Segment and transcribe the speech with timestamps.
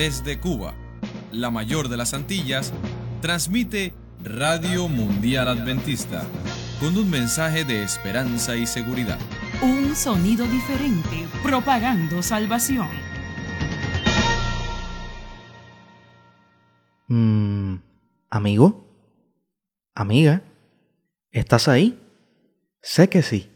[0.00, 0.72] desde Cuba,
[1.30, 2.72] la mayor de las Antillas,
[3.20, 3.92] transmite
[4.24, 6.24] Radio Mundial Adventista
[6.80, 9.18] con un mensaje de esperanza y seguridad.
[9.60, 12.88] Un sonido diferente, propagando salvación.
[17.08, 17.74] Mm,
[18.30, 18.86] ¿Amigo?
[19.94, 20.42] ¿Amiga?
[21.30, 22.00] ¿Estás ahí?
[22.80, 23.50] Sé que sí.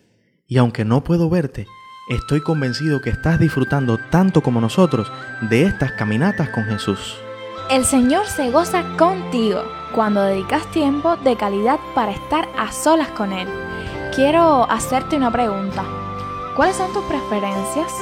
[0.46, 1.66] Y aunque no puedo verte,
[2.07, 5.11] estoy convencido que estás disfrutando tanto como nosotros
[5.43, 7.16] de estas caminatas con Jesús.
[7.70, 9.62] El Señor se goza contigo
[9.95, 13.48] cuando dedicas tiempo de calidad para estar a solas con Él.
[14.14, 15.84] Quiero hacerte una pregunta.
[16.56, 17.92] ¿Cuáles son tus preferencias?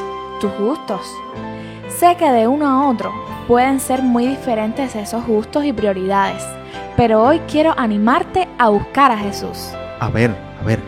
[0.40, 1.00] ¿Tus gustos?
[1.88, 3.12] Sé que de uno a otro
[3.46, 6.42] pueden ser muy diferentes esos gustos y prioridades,
[6.96, 9.70] pero hoy quiero animarte a buscar a Jesús.
[10.00, 10.80] A ver, a ver,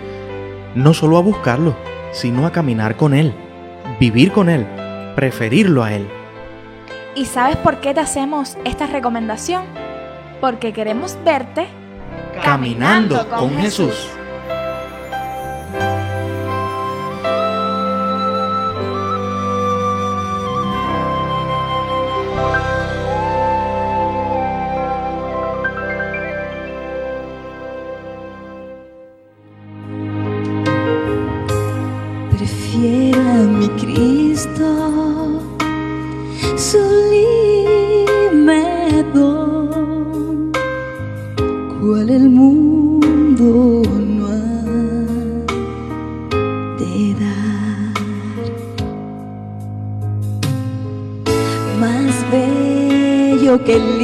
[0.75, 1.77] no solo a buscarlo,
[2.13, 3.35] sino a caminar con Él,
[4.01, 4.67] vivir con Él,
[5.15, 6.09] preferirlo a Él.
[7.15, 9.65] ¿Y sabes por qué te hacemos esta recomendación?
[10.41, 11.69] Porque queremos verte
[12.43, 14.09] caminando, con, Jesús.
[33.15, 34.69] A mi Cristo,
[36.57, 37.85] sublime
[39.15, 40.53] don,
[41.81, 43.83] cual el mundo
[44.17, 44.31] no ha
[46.79, 47.95] de dar.
[51.81, 54.04] Más bello que el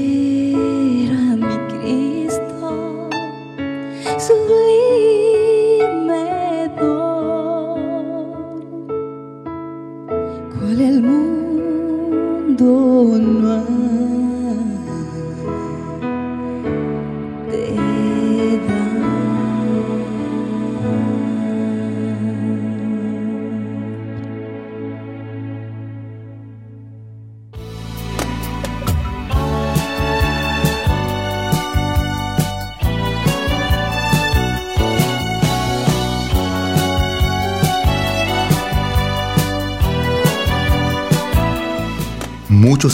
[0.00, 0.49] day.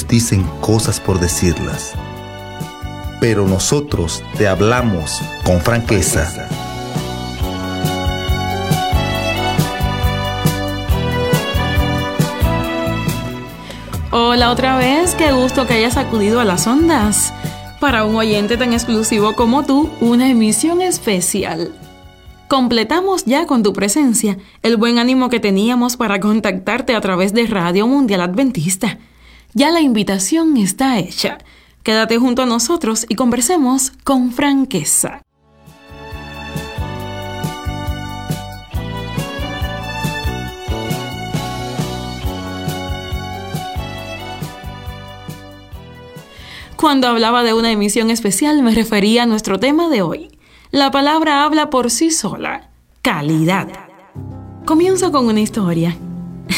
[0.08, 1.94] Dicen cosas por decirlas,
[3.20, 6.48] pero nosotros te hablamos con franqueza.
[14.12, 17.34] Hola otra vez, qué gusto que hayas acudido a las ondas.
[17.80, 21.72] Para un oyente tan exclusivo como tú, una emisión especial.
[22.46, 27.48] Completamos ya con tu presencia el buen ánimo que teníamos para contactarte a través de
[27.48, 28.98] Radio Mundial Adventista.
[29.56, 31.38] Ya la invitación está hecha.
[31.82, 35.22] Quédate junto a nosotros y conversemos con franqueza.
[46.76, 50.38] Cuando hablaba de una emisión especial me refería a nuestro tema de hoy.
[50.70, 52.68] La palabra habla por sí sola.
[53.00, 53.68] Calidad.
[54.66, 55.96] Comienzo con una historia.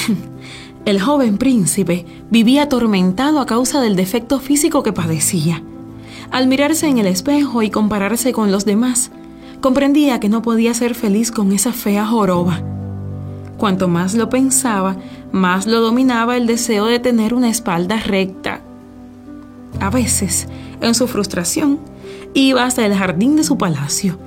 [0.88, 5.62] El joven príncipe vivía atormentado a causa del defecto físico que padecía.
[6.30, 9.10] Al mirarse en el espejo y compararse con los demás,
[9.60, 12.62] comprendía que no podía ser feliz con esa fea joroba.
[13.58, 14.96] Cuanto más lo pensaba,
[15.30, 18.62] más lo dominaba el deseo de tener una espalda recta.
[19.80, 20.48] A veces,
[20.80, 21.80] en su frustración,
[22.32, 24.18] iba hasta el jardín de su palacio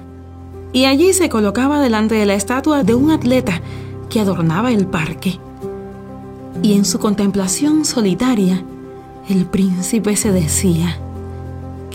[0.74, 3.62] y allí se colocaba delante de la estatua de un atleta
[4.12, 5.40] que adornaba el parque.
[6.64, 8.64] Y en su contemplación solitaria,
[9.28, 10.98] el príncipe se decía,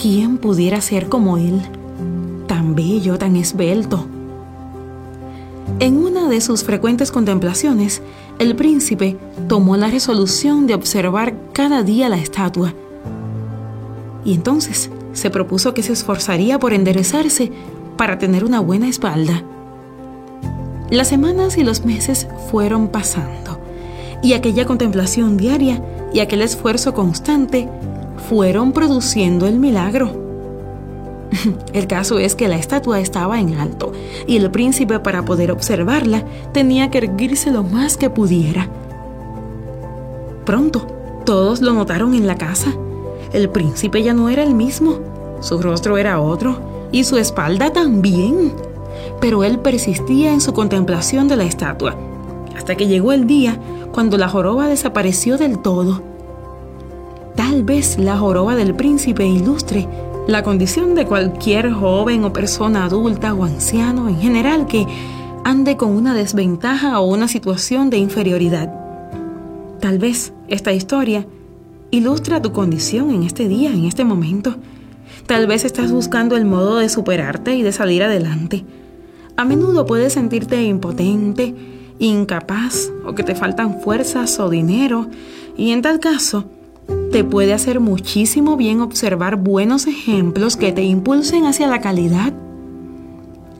[0.00, 1.62] ¿quién pudiera ser como él,
[2.48, 4.06] tan bello, tan esbelto?
[5.78, 8.02] En una de sus frecuentes contemplaciones,
[8.40, 9.16] el príncipe
[9.48, 12.74] tomó la resolución de observar cada día la estatua.
[14.24, 17.52] Y entonces se propuso que se esforzaría por enderezarse
[17.96, 19.44] para tener una buena espalda.
[20.90, 23.55] Las semanas y los meses fueron pasando
[24.22, 25.82] y aquella contemplación diaria
[26.12, 27.68] y aquel esfuerzo constante
[28.28, 30.24] fueron produciendo el milagro.
[31.72, 33.92] El caso es que la estatua estaba en alto
[34.26, 38.68] y el príncipe para poder observarla tenía que erguirse lo más que pudiera.
[40.44, 40.86] Pronto,
[41.24, 42.72] todos lo notaron en la casa.
[43.32, 45.00] El príncipe ya no era el mismo,
[45.40, 48.52] su rostro era otro y su espalda también.
[49.20, 51.96] Pero él persistía en su contemplación de la estatua,
[52.56, 53.58] hasta que llegó el día
[53.96, 56.02] cuando la joroba desapareció del todo.
[57.34, 59.88] Tal vez la joroba del príncipe ilustre
[60.28, 64.86] la condición de cualquier joven o persona adulta o anciano en general que
[65.44, 68.70] ande con una desventaja o una situación de inferioridad.
[69.80, 71.26] Tal vez esta historia
[71.90, 74.56] ilustra tu condición en este día, en este momento.
[75.24, 78.62] Tal vez estás buscando el modo de superarte y de salir adelante.
[79.38, 85.08] A menudo puedes sentirte impotente, incapaz o que te faltan fuerzas o dinero
[85.56, 86.44] y en tal caso
[87.10, 92.32] te puede hacer muchísimo bien observar buenos ejemplos que te impulsen hacia la calidad.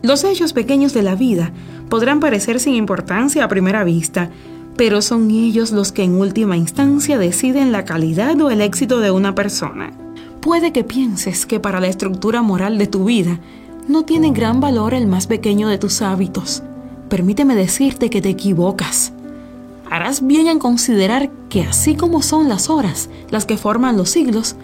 [0.03, 1.53] Los hechos pequeños de la vida
[1.89, 4.31] podrán parecer sin importancia a primera vista,
[4.77, 9.11] pero son ellos los que en última instancia deciden la calidad o el éxito de
[9.11, 9.93] una persona.
[10.41, 13.41] Puede que pienses que para la estructura moral de tu vida
[13.89, 16.63] no tiene gran valor el más pequeño de tus hábitos.
[17.09, 19.13] Permíteme decirte que te equivocas
[19.91, 24.57] harás bien en considerar que así como son las horas las que forman los siglos,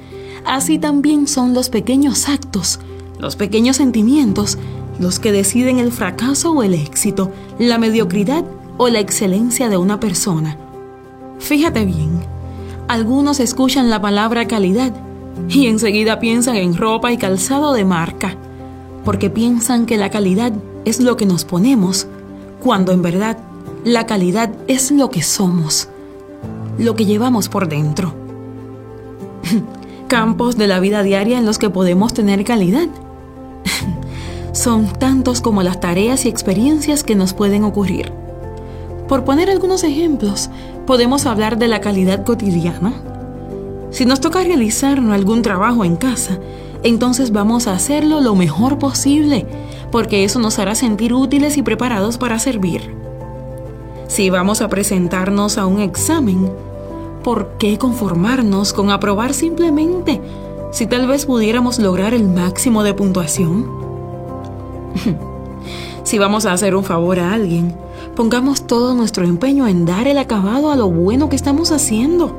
[0.45, 2.81] así también son los pequeños actos,
[3.19, 4.59] los pequeños sentimientos,
[4.99, 8.45] los que deciden el fracaso o el éxito, la mediocridad
[8.79, 10.57] o la excelencia de una persona.
[11.39, 12.21] Fíjate bien,
[12.89, 14.93] algunos escuchan la palabra calidad
[15.49, 18.37] y enseguida piensan en ropa y calzado de marca,
[19.05, 20.53] porque piensan que la calidad
[20.85, 22.07] es lo que nos ponemos,
[22.63, 23.39] cuando en verdad
[23.85, 25.89] la calidad es lo que somos,
[26.79, 28.15] lo que llevamos por dentro.
[30.09, 32.87] Campos de la vida diaria en los que podemos tener calidad.
[34.53, 38.13] Son tantos como las tareas y experiencias que nos pueden ocurrir.
[39.09, 40.49] Por poner algunos ejemplos,
[40.87, 42.95] podemos hablar de la calidad cotidiana.
[43.91, 46.39] Si nos toca realizar algún trabajo en casa,
[46.83, 49.47] entonces vamos a hacerlo lo mejor posible,
[49.91, 52.95] porque eso nos hará sentir útiles y preparados para servir.
[54.09, 56.51] Si vamos a presentarnos a un examen,
[57.23, 60.21] ¿por qué conformarnos con aprobar simplemente
[60.71, 63.71] si tal vez pudiéramos lograr el máximo de puntuación?
[66.03, 67.75] si vamos a hacer un favor a alguien,
[68.17, 72.37] pongamos todo nuestro empeño en dar el acabado a lo bueno que estamos haciendo.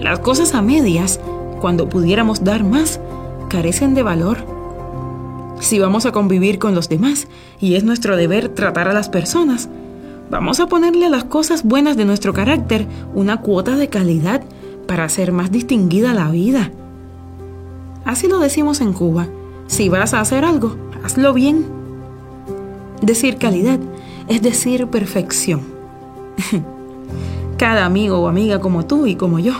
[0.00, 1.18] Las cosas a medias,
[1.60, 3.00] cuando pudiéramos dar más,
[3.54, 4.38] carecen de valor.
[5.60, 7.28] Si vamos a convivir con los demás
[7.60, 9.68] y es nuestro deber tratar a las personas,
[10.30, 14.42] Vamos a ponerle a las cosas buenas de nuestro carácter una cuota de calidad
[14.86, 16.72] para hacer más distinguida la vida.
[18.04, 19.28] Así lo decimos en Cuba.
[19.66, 21.66] Si vas a hacer algo, hazlo bien.
[23.02, 23.78] Decir calidad
[24.26, 25.60] es decir perfección.
[27.58, 29.52] Cada amigo o amiga como tú y como yo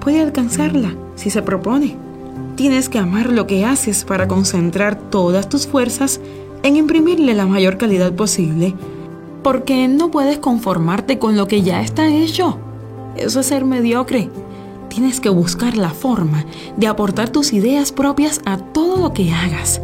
[0.00, 2.05] puede alcanzarla si se propone.
[2.56, 6.20] Tienes que amar lo que haces para concentrar todas tus fuerzas
[6.62, 8.74] en imprimirle la mayor calidad posible
[9.46, 12.58] porque no puedes conformarte con lo que ya está hecho.
[13.14, 14.28] Eso es ser mediocre.
[14.88, 16.44] Tienes que buscar la forma
[16.76, 19.80] de aportar tus ideas propias a todo lo que hagas.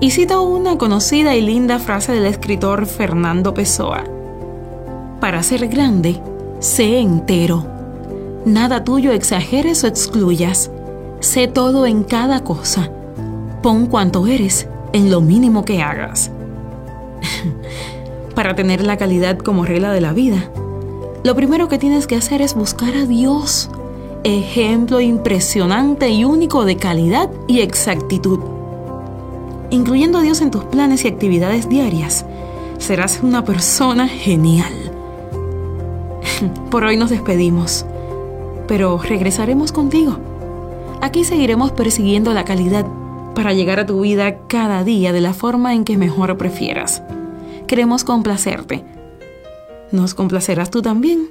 [0.00, 4.02] Y cito una conocida y linda frase del escritor Fernando Pessoa.
[5.20, 6.20] Para ser grande,
[6.58, 7.64] sé entero.
[8.44, 10.68] Nada tuyo exageres o excluyas.
[11.20, 12.90] Sé todo en cada cosa.
[13.62, 16.30] Pon cuanto eres en lo mínimo que hagas.
[18.34, 20.50] para tener la calidad como regla de la vida,
[21.22, 23.68] lo primero que tienes que hacer es buscar a Dios,
[24.24, 28.40] ejemplo impresionante y único de calidad y exactitud.
[29.68, 32.24] Incluyendo a Dios en tus planes y actividades diarias,
[32.78, 34.72] serás una persona genial.
[36.70, 37.84] Por hoy nos despedimos,
[38.66, 40.29] pero regresaremos contigo.
[41.00, 42.86] Aquí seguiremos persiguiendo la calidad
[43.34, 47.02] para llegar a tu vida cada día de la forma en que mejor prefieras
[47.70, 48.82] queremos complacerte.
[49.92, 51.30] nos complacerás tú también.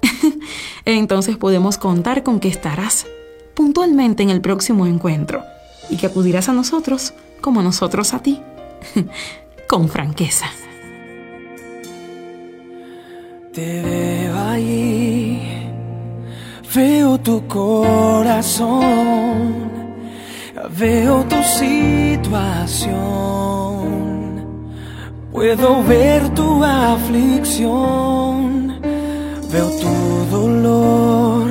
[0.84, 3.04] Entonces podemos contar con que estarás
[3.54, 5.42] puntualmente en el próximo encuentro
[5.90, 8.40] y que acudirás a nosotros como nosotros a ti,
[9.68, 10.46] con franqueza.
[13.52, 14.91] Te veo ahí,
[16.74, 18.80] veo tu corazón,
[20.70, 22.92] veo tu situación,
[25.30, 28.80] puedo ver tu aflicción,
[29.50, 31.50] veo tu dolor,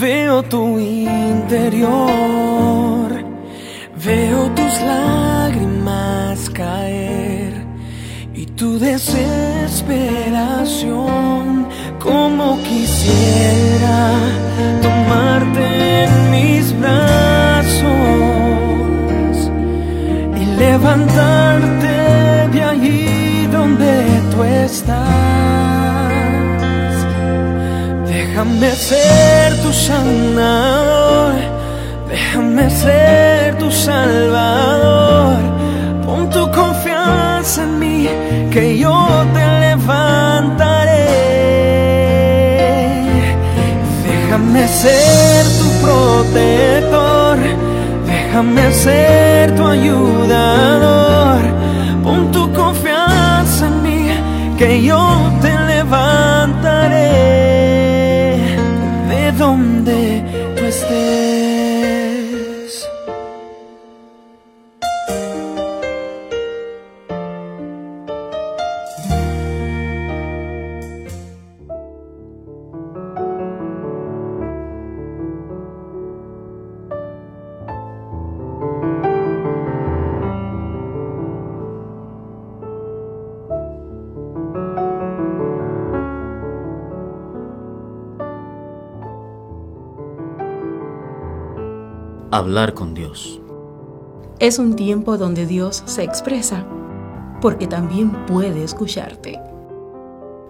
[0.00, 1.90] veo tu interior,
[3.96, 7.66] veo tus lágrimas caer
[8.32, 11.66] y tu desesperación,
[11.98, 14.12] como quisiera
[14.82, 17.88] tomarte en mis brazos
[20.40, 21.94] y levantarte
[22.52, 24.98] de allí donde tú estás.
[28.06, 31.34] Déjame ser tu sanador,
[32.08, 35.38] déjame ser tu salvador.
[36.04, 38.08] Pon tu confianza en mí,
[38.52, 39.17] que yo
[44.82, 47.36] ser tu protector,
[48.06, 51.40] déjame ser tu ayudador.
[52.04, 54.00] Pon tu confianza en mí,
[54.56, 55.17] que yo
[92.38, 93.40] Hablar con Dios.
[94.38, 96.64] Es un tiempo donde Dios se expresa,
[97.40, 99.40] porque también puede escucharte.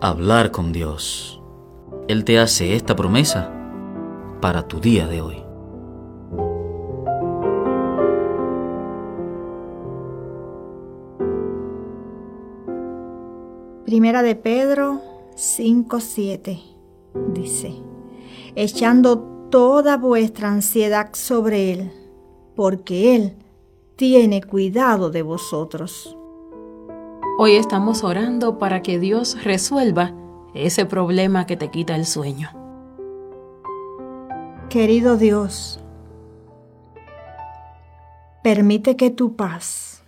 [0.03, 1.41] Hablar con Dios.
[2.07, 3.51] Él te hace esta promesa
[4.43, 5.43] para tu día de hoy.
[13.87, 15.01] Primera de Pedro
[15.37, 16.61] 5:7
[17.33, 17.81] dice,
[18.57, 21.93] echando toda vuestra ansiedad sobre Él,
[22.55, 23.37] porque Él
[23.97, 26.17] tiene cuidado de vosotros.
[27.39, 30.13] Hoy estamos orando para que Dios resuelva
[30.55, 32.51] ese problema que te quita el sueño.
[34.69, 35.81] Querido Dios,
[38.43, 40.03] permite que tu paz,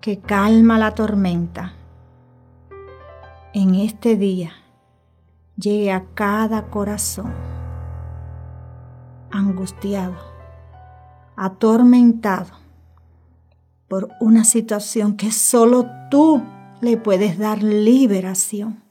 [0.00, 1.74] que calma la tormenta,
[3.52, 4.52] en este día
[5.56, 7.53] llegue a cada corazón
[9.34, 10.14] angustiado,
[11.36, 12.52] atormentado
[13.88, 16.42] por una situación que solo tú
[16.80, 18.82] le puedes dar liberación.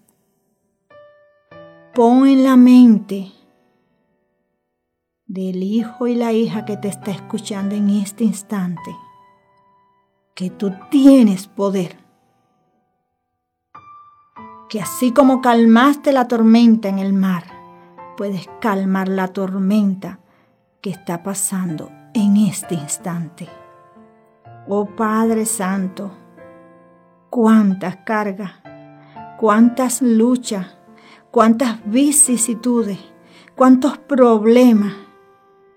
[1.96, 3.32] Pon en la mente
[5.26, 8.96] del hijo y la hija que te está escuchando en este instante
[10.36, 11.98] que tú tienes poder
[14.70, 17.44] que así como calmaste la tormenta en el mar,
[18.18, 20.20] puedes calmar la tormenta
[20.84, 23.48] que está pasando en este instante.
[24.68, 26.12] Oh Padre Santo,
[27.32, 28.52] cuántas cargas,
[29.40, 30.78] cuántas luchas,
[31.32, 33.00] cuántas vicisitudes,
[33.56, 34.94] cuántos problemas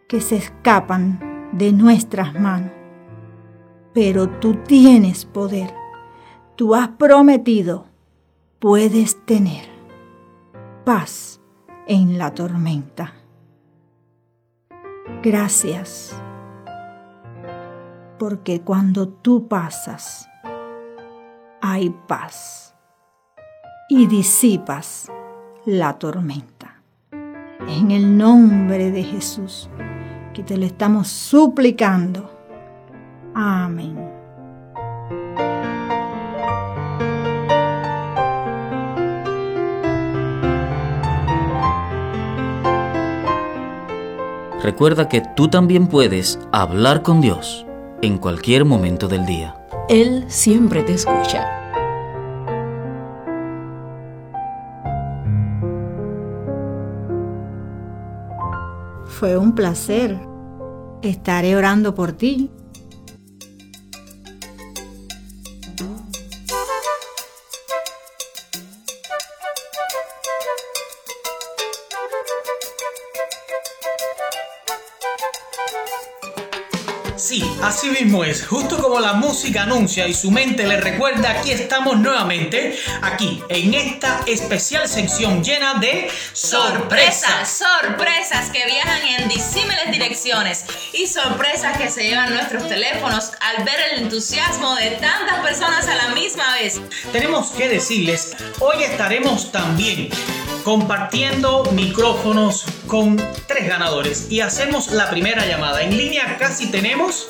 [0.09, 2.73] que se escapan de nuestras manos.
[3.95, 5.73] Pero tú tienes poder,
[6.57, 7.87] tú has prometido
[8.59, 9.65] puedes tener
[10.85, 11.41] paz
[11.87, 13.15] en la tormenta.
[15.27, 16.15] Gracias,
[18.17, 20.29] porque cuando tú pasas,
[21.61, 22.77] hay paz
[23.89, 25.11] y disipas
[25.65, 26.81] la tormenta.
[27.67, 29.69] En el nombre de Jesús,
[30.33, 32.31] que te lo estamos suplicando.
[33.35, 34.06] Amén.
[44.67, 47.65] Recuerda que tú también puedes hablar con Dios
[48.03, 49.55] en cualquier momento del día.
[49.89, 51.47] Él siempre te escucha.
[59.05, 60.19] Fue un placer.
[61.01, 62.51] Estaré orando por ti.
[78.17, 78.47] Mismo es.
[78.47, 83.75] Justo como la música anuncia y su mente le recuerda, aquí estamos nuevamente, aquí, en
[83.75, 87.49] esta especial sección llena de sorpresas.
[87.49, 93.77] Sorpresas que viajan en disímiles direcciones y sorpresas que se llevan nuestros teléfonos al ver
[93.93, 96.81] el entusiasmo de tantas personas a la misma vez.
[97.13, 100.09] Tenemos que decirles, hoy estaremos también
[100.67, 105.81] compartiendo micrófonos con tres ganadores y hacemos la primera llamada.
[105.81, 107.29] En línea casi tenemos...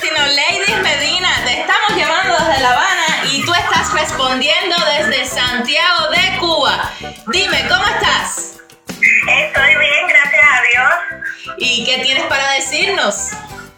[0.00, 6.10] Tino Lady Medina, te estamos llamando desde La Habana y tú estás respondiendo desde Santiago
[6.10, 6.90] de Cuba.
[7.28, 8.56] Dime, ¿cómo estás?
[8.88, 11.54] Estoy bien, gracias a Dios.
[11.58, 13.28] ¿Y qué tienes para decirnos?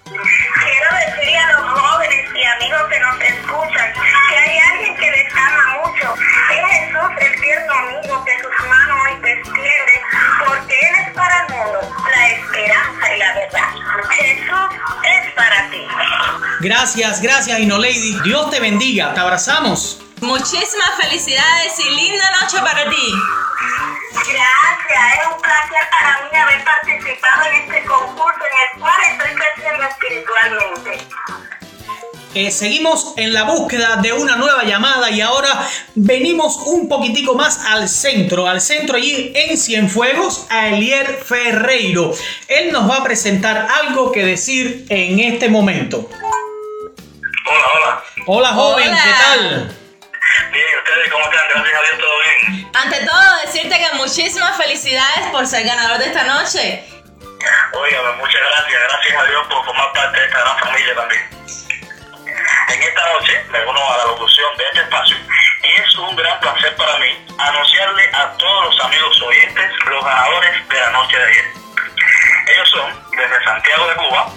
[0.05, 3.93] Quiero decirle a los jóvenes y amigos que nos escuchan
[4.31, 6.15] que hay alguien que les ama mucho.
[6.51, 10.03] Es Jesús, el tierno amigo que sus manos hoy te extiende,
[10.47, 11.81] porque Él es para el mundo
[12.11, 13.69] la esperanza y la verdad.
[14.11, 15.87] Jesús es para ti.
[16.61, 18.19] Gracias, gracias, Ino Lady.
[18.25, 19.13] Dios te bendiga.
[19.13, 20.01] Te abrazamos.
[20.23, 23.15] Muchísimas felicidades y linda noche para ti.
[24.13, 29.35] Gracias, es un placer para mí haber participado en este concurso en el cual estoy
[29.35, 31.09] creciendo espiritualmente.
[32.35, 35.49] Eh, seguimos en la búsqueda de una nueva llamada y ahora
[35.95, 42.13] venimos un poquitico más al centro, al centro allí en Cienfuegos, a Elier Ferreiro.
[42.49, 46.09] Él nos va a presentar algo que decir en este momento.
[47.47, 48.05] Hola, hola.
[48.27, 49.03] Hola joven, Hola.
[49.03, 49.77] ¿qué tal?
[50.53, 51.41] Bien, ¿ustedes cómo están?
[51.49, 52.71] Gracias a Dios, todo bien.
[52.75, 56.85] Ante todo, decirte que muchísimas felicidades por ser ganador de esta noche.
[57.73, 58.83] Óigame, muchas gracias.
[58.83, 61.39] Gracias a Dios por formar parte de esta gran familia también.
[62.69, 65.17] En esta noche me uno a la locución de este espacio
[65.63, 70.69] y es un gran placer para mí anunciarle a todos los amigos oyentes los ganadores
[70.69, 71.45] de la noche de ayer.
[72.49, 74.33] Ellos son, desde Santiago de Cuba,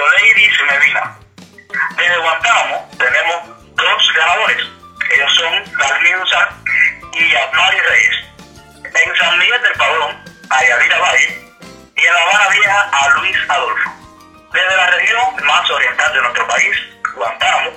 [0.00, 1.16] Ladies Medina.
[1.96, 4.66] Desde Guantánamo tenemos dos ganadores.
[5.10, 6.52] Ellos son Dalmi Usar
[7.12, 8.16] y Amari Reyes.
[8.84, 11.52] En San Miguel del Padrón, a Yadira Valle.
[11.96, 13.90] Y en La Habana Vieja, a Luis Adolfo.
[14.52, 16.76] Desde la región más oriental de nuestro país,
[17.14, 17.70] Guantánamo,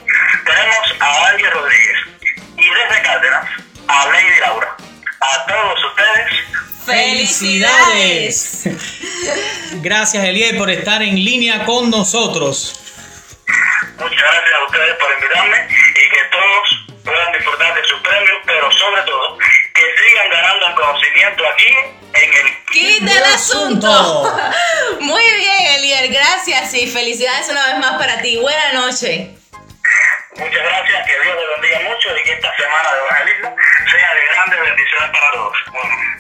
[0.46, 1.98] tenemos a Ángel Rodríguez.
[2.58, 3.50] Y desde Cárdenas,
[3.88, 4.76] a Lady Laura.
[5.20, 6.44] A todos ustedes,
[6.86, 8.64] ¡Felicidades!
[9.82, 12.80] Gracias Elier por estar en línea con nosotros.
[13.98, 18.70] Muchas gracias a ustedes por invitarme y que todos puedan disfrutar de sus premios, pero
[18.72, 19.38] sobre todo
[20.14, 21.74] sigan ganando en conocimiento aquí
[22.14, 24.38] en el Kit del asunto.
[25.00, 28.38] Muy bien, Elier, gracias y felicidades una vez más para ti.
[28.38, 29.32] Buena noche.
[30.36, 33.56] Muchas gracias, que Dios les bendiga mucho y que esta semana de evangelismo
[33.92, 35.58] sea de grandes bendiciones para todos.
[35.72, 36.14] Bueno.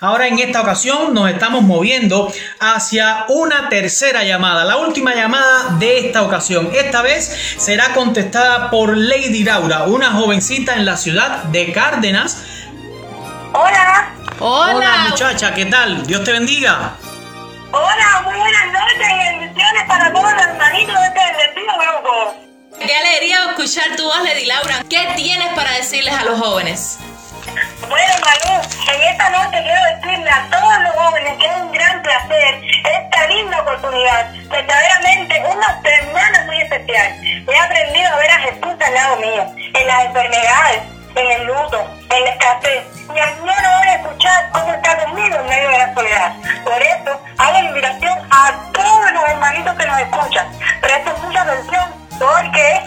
[0.00, 6.06] Ahora en esta ocasión nos estamos moviendo hacia una tercera llamada, la última llamada de
[6.06, 6.70] esta ocasión.
[6.72, 12.57] Esta vez será contestada por Lady Laura, una jovencita en la ciudad de Cárdenas.
[13.52, 15.06] Hola, Hola.
[15.10, 16.06] muchacha, ¿qué tal?
[16.06, 16.92] Dios te bendiga.
[17.72, 22.34] hola, muy buenas noches y bendiciones para todos los hermanitos de este bendecido grupo.
[22.78, 24.82] Qué alegría escuchar tu voz, Lady Laura.
[24.88, 26.98] ¿Qué tienes para decirles a los jóvenes?
[27.88, 28.62] Bueno, Manu,
[28.94, 33.26] en esta noche quiero decirle a todos los jóvenes que es un gran placer esta
[33.28, 34.32] linda oportunidad.
[34.48, 37.12] Verdaderamente una semana muy especial.
[37.48, 40.82] He aprendido a ver a Jesús al lado mío, en las enfermedades,
[41.16, 41.97] en el luto,
[44.18, 46.34] escuchar cómo está conmigo en medio de la soledad.
[46.64, 50.46] Por eso hago invitación a todos los hermanitos que nos escuchan.
[50.80, 51.84] Presten mucha atención
[52.18, 52.80] porque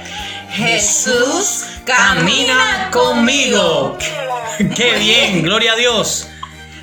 [0.49, 3.97] Jesús Camina conmigo.
[4.75, 6.27] Qué bien, gloria a Dios.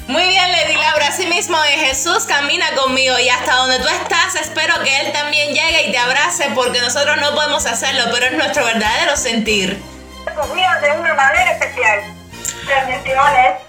[0.09, 1.09] Muy bien, Lady Laura.
[1.09, 5.55] Así mismo es Jesús camina conmigo y hasta donde tú estás, espero que Él también
[5.55, 9.81] llegue y te abrace porque nosotros no podemos hacerlo, pero es nuestro verdadero sentir.
[10.27, 12.01] escogidos de una manera especial.
[12.67, 13.68] Bendiciones.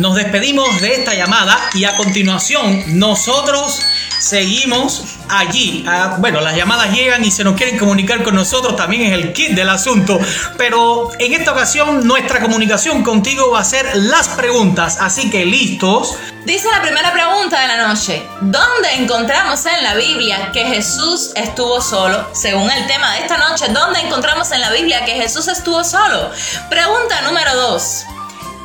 [0.00, 3.82] Nos despedimos de esta llamada y a continuación nosotros
[4.18, 5.84] seguimos allí.
[5.86, 9.34] Ah, bueno, las llamadas llegan y se nos quieren comunicar con nosotros, también es el
[9.34, 10.18] kit del asunto.
[10.56, 16.16] Pero en esta ocasión nuestra comunicación contigo va a ser las preguntas, así que listos.
[16.46, 21.82] Dice la primera pregunta de la noche, ¿dónde encontramos en la Biblia que Jesús estuvo
[21.82, 22.26] solo?
[22.32, 26.30] Según el tema de esta noche, ¿dónde encontramos en la Biblia que Jesús estuvo solo?
[26.70, 28.06] Pregunta número 2.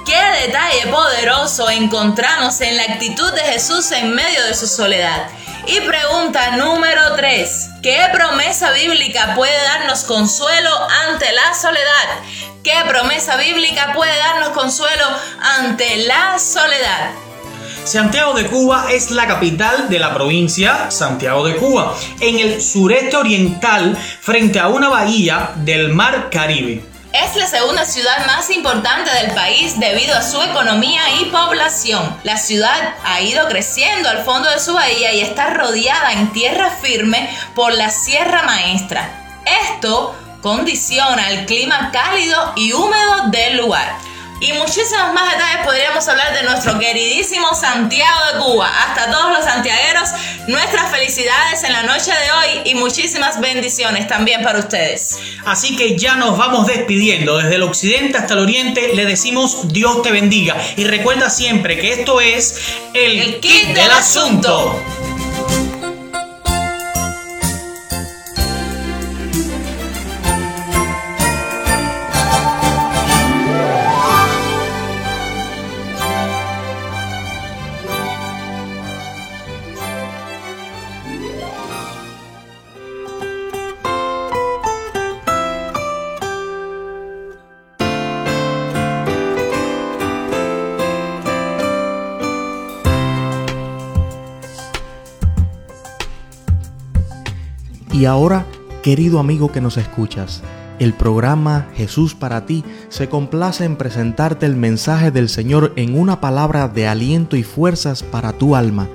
[0.06, 5.28] ¿Qué detalle poderoso encontramos en la actitud de Jesús en medio de su soledad?
[5.65, 7.70] Y pregunta número 3.
[7.82, 10.70] ¿Qué promesa bíblica puede darnos consuelo
[11.10, 12.20] ante la soledad?
[12.63, 15.06] ¿Qué promesa bíblica puede darnos consuelo
[15.41, 17.10] ante la soledad?
[17.84, 23.18] Santiago de Cuba es la capital de la provincia Santiago de Cuba, en el sureste
[23.18, 26.95] oriental frente a una bahía del mar Caribe.
[27.23, 32.13] Es la segunda ciudad más importante del país debido a su economía y población.
[32.23, 36.69] La ciudad ha ido creciendo al fondo de su bahía y está rodeada en tierra
[36.71, 39.08] firme por la Sierra Maestra.
[39.45, 43.95] Esto condiciona el clima cálido y húmedo del lugar.
[44.41, 48.69] Y muchísimos más detalles podríamos hablar de nuestro queridísimo Santiago de Cuba.
[48.69, 50.10] Hasta todos los santiagueros,
[50.48, 55.19] nuestras felicidades en la noche de hoy y muchísimas bendiciones también para ustedes.
[55.45, 57.38] Así que ya nos vamos despidiendo.
[57.38, 60.58] Desde el occidente hasta el oriente le decimos Dios te bendiga.
[60.76, 62.60] Y recuerda siempre que esto es
[62.93, 64.84] el, kit, del, asunto.
[98.06, 98.46] Y ahora,
[98.84, 100.44] querido amigo que nos escuchas,
[100.78, 106.22] el programa Jesús para ti se complace en presentarte el mensaje del Señor en una
[106.22, 108.88] palabra de aliento y fuerzas para tu alma.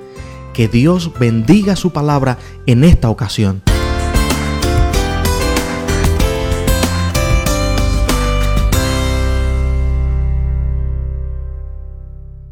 [0.53, 3.61] Que Dios bendiga su palabra en esta ocasión.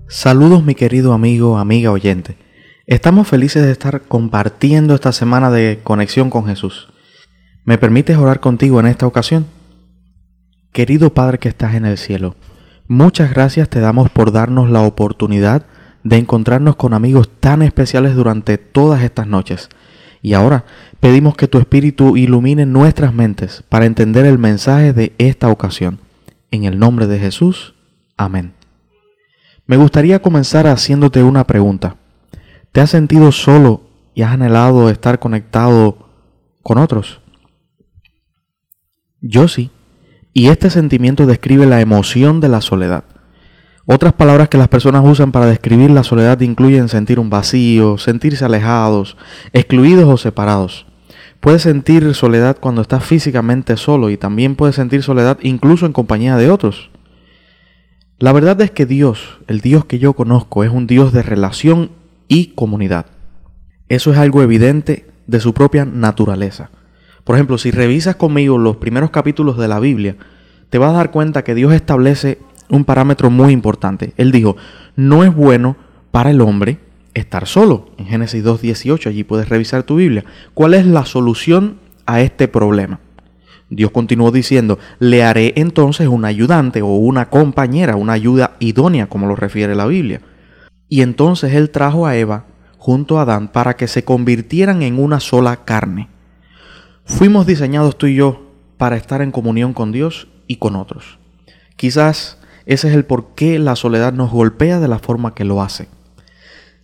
[0.09, 2.48] Saludos mi querido amigo, amiga oyente.
[2.89, 6.87] Estamos felices de estar compartiendo esta semana de conexión con Jesús.
[7.63, 9.45] ¿Me permites orar contigo en esta ocasión?
[10.71, 12.35] Querido Padre que estás en el cielo,
[12.87, 15.67] muchas gracias te damos por darnos la oportunidad
[16.03, 19.69] de encontrarnos con amigos tan especiales durante todas estas noches.
[20.23, 20.65] Y ahora
[20.99, 25.99] pedimos que tu Espíritu ilumine nuestras mentes para entender el mensaje de esta ocasión.
[26.49, 27.75] En el nombre de Jesús.
[28.17, 28.53] Amén.
[29.67, 31.95] Me gustaría comenzar haciéndote una pregunta.
[32.71, 33.81] ¿Te has sentido solo
[34.13, 36.09] y has anhelado estar conectado
[36.61, 37.21] con otros?
[39.21, 39.71] Yo sí.
[40.33, 43.03] Y este sentimiento describe la emoción de la soledad.
[43.85, 48.45] Otras palabras que las personas usan para describir la soledad incluyen sentir un vacío, sentirse
[48.45, 49.17] alejados,
[49.51, 50.85] excluidos o separados.
[51.39, 56.37] Puedes sentir soledad cuando estás físicamente solo y también puedes sentir soledad incluso en compañía
[56.37, 56.91] de otros.
[58.19, 61.89] La verdad es que Dios, el Dios que yo conozco, es un Dios de relación
[62.29, 63.07] y comunidad.
[63.89, 66.69] Eso es algo evidente de su propia naturaleza.
[67.25, 70.15] Por ejemplo, si revisas conmigo los primeros capítulos de la Biblia,
[70.69, 72.39] te vas a dar cuenta que Dios establece
[72.69, 74.13] un parámetro muy importante.
[74.15, 74.55] Él dijo,
[74.95, 75.75] no es bueno
[76.11, 76.79] para el hombre
[77.13, 77.89] estar solo.
[77.97, 80.23] En Génesis 2.18, allí puedes revisar tu Biblia.
[80.53, 82.99] ¿Cuál es la solución a este problema?
[83.69, 89.27] Dios continuó diciendo, le haré entonces un ayudante o una compañera, una ayuda idónea, como
[89.27, 90.21] lo refiere la Biblia.
[90.89, 92.45] Y entonces él trajo a Eva
[92.77, 96.09] junto a Adán para que se convirtieran en una sola carne.
[97.05, 101.19] Fuimos diseñados tú y yo para estar en comunión con Dios y con otros.
[101.75, 105.61] Quizás ese es el por qué la soledad nos golpea de la forma que lo
[105.61, 105.87] hace.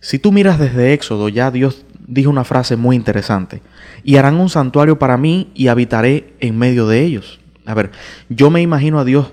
[0.00, 3.62] Si tú miras desde Éxodo, ya Dios dijo una frase muy interesante.
[4.04, 7.40] Y harán un santuario para mí y habitaré en medio de ellos.
[7.64, 7.90] A ver,
[8.28, 9.32] yo me imagino a Dios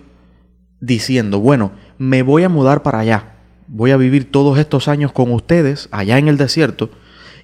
[0.79, 3.32] diciendo, bueno, me voy a mudar para allá
[3.67, 6.89] voy a vivir todos estos años con ustedes allá en el desierto.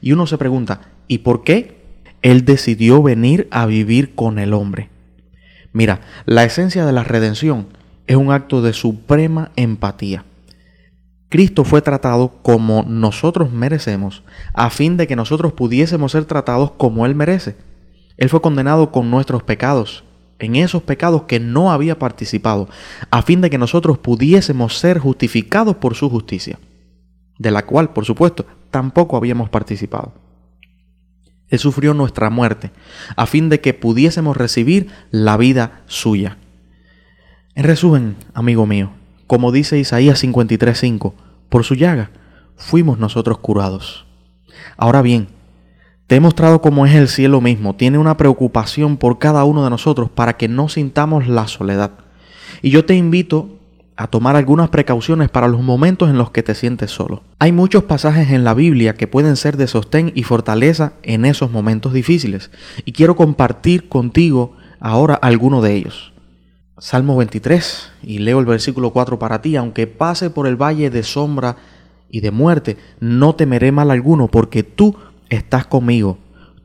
[0.02, 1.78] Y uno se pregunta, ¿y por qué
[2.22, 4.90] Él decidió venir a vivir con el hombre?
[5.72, 7.68] Mira, la esencia de la redención
[8.08, 10.26] es un acto de suprema empatía.
[11.30, 17.06] Cristo fue tratado como nosotros merecemos, a fin de que nosotros pudiésemos ser tratados como
[17.06, 17.56] Él merece.
[18.18, 20.04] Él fue condenado con nuestros pecados
[20.40, 22.70] en esos pecados que no había participado,
[23.12, 26.60] a fin de que nosotros pudiésemos ser justificados por su justicia,
[27.38, 30.14] de la cual, por supuesto, tampoco habíamos participado.
[31.50, 32.72] Él sufrió nuestra muerte,
[33.16, 36.38] a fin de que pudiésemos recibir la vida suya.
[37.56, 38.92] En resumen, amigo mío,
[39.28, 41.14] como dice Isaías 53:5,
[41.50, 42.12] por su llaga
[42.56, 44.06] fuimos nosotros curados.
[44.78, 45.28] Ahora bien,
[46.10, 47.76] te he mostrado cómo es el cielo mismo.
[47.76, 51.92] Tiene una preocupación por cada uno de nosotros para que no sintamos la soledad.
[52.64, 53.60] Y yo te invito
[53.96, 57.22] a tomar algunas precauciones para los momentos en los que te sientes solo.
[57.38, 61.52] Hay muchos pasajes en la Biblia que pueden ser de sostén y fortaleza en esos
[61.52, 62.50] momentos difíciles.
[62.86, 66.12] Y quiero compartir contigo ahora alguno de ellos.
[66.80, 71.04] Salmo 23, y leo el versículo 4 para ti, aunque pase por el valle de
[71.04, 71.58] sombra
[72.10, 74.96] y de muerte, no temeré mal alguno, porque tú
[75.30, 76.18] estás conmigo.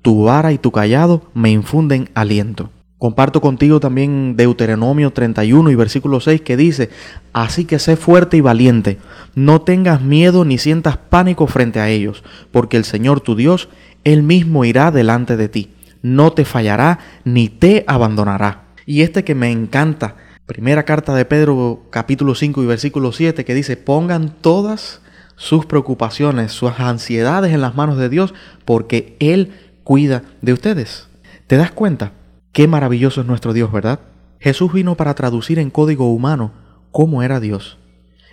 [0.03, 2.71] Tu vara y tu callado me infunden aliento.
[3.05, 6.89] Comparto contigo también Deuteronomio 31 y versículo 6 que dice,
[7.35, 8.99] Así que sé fuerte y valiente,
[9.35, 13.69] no tengas miedo ni sientas pánico frente a ellos, porque el Señor tu Dios,
[14.05, 18.69] Él mismo irá delante de ti, no te fallará ni te abandonará.
[18.87, 23.55] Y este que me encanta, primera carta de Pedro capítulo 5 y versículo 7 que
[23.55, 25.03] dice, pongan todas
[25.37, 31.09] sus preocupaciones, sus ansiedades en las manos de Dios, porque Él cuida de ustedes.
[31.47, 32.13] ¿Te das cuenta?
[32.53, 34.01] Qué maravilloso es nuestro Dios, ¿verdad?
[34.41, 36.53] Jesús vino para traducir en código humano
[36.91, 37.79] cómo era Dios,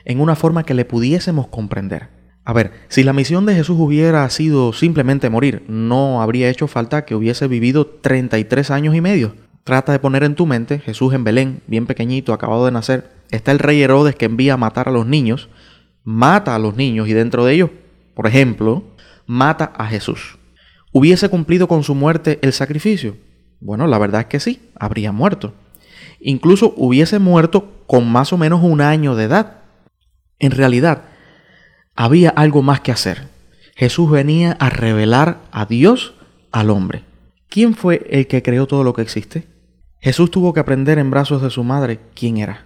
[0.06, 2.10] en una forma que le pudiésemos comprender.
[2.44, 7.06] A ver, si la misión de Jesús hubiera sido simplemente morir, no habría hecho falta
[7.06, 9.36] que hubiese vivido 33 años y medio.
[9.64, 13.12] Trata de poner en tu mente Jesús en Belén, bien pequeñito, acabado de nacer.
[13.30, 15.50] Está el rey Herodes que envía a matar a los niños,
[16.04, 17.70] mata a los niños y dentro de ellos,
[18.14, 18.84] por ejemplo,
[19.26, 20.38] mata a Jesús.
[20.92, 23.16] ¿Hubiese cumplido con su muerte el sacrificio?
[23.60, 25.54] Bueno, la verdad es que sí, habría muerto.
[26.20, 29.62] Incluso hubiese muerto con más o menos un año de edad.
[30.40, 31.04] En realidad,
[31.96, 33.30] había algo más que hacer.
[33.76, 36.14] Jesús venía a revelar a Dios
[36.52, 37.04] al hombre.
[37.50, 39.48] ¿Quién fue el que creó todo lo que existe?
[40.00, 42.66] Jesús tuvo que aprender en brazos de su madre quién era.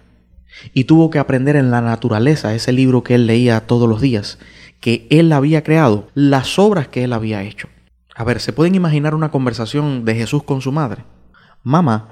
[0.72, 4.38] Y tuvo que aprender en la naturaleza, ese libro que él leía todos los días,
[4.80, 7.68] que él había creado, las obras que él había hecho.
[8.14, 11.04] A ver, ¿se pueden imaginar una conversación de Jesús con su madre?
[11.62, 12.08] Mamá,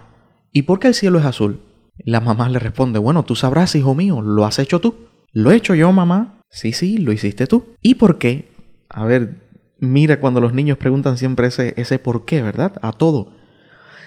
[0.53, 1.61] ¿y por qué el cielo es azul?
[1.99, 4.97] La mamá le responde, bueno, tú sabrás, hijo mío, ¿lo has hecho tú?
[5.33, 6.41] ¿Lo he hecho yo, mamá?
[6.51, 7.65] Sí, sí, lo hiciste tú.
[7.81, 8.51] ¿Y por qué?
[8.89, 9.41] A ver,
[9.79, 12.75] mira cuando los niños preguntan siempre ese, ese por qué, ¿verdad?
[12.83, 13.33] A todo.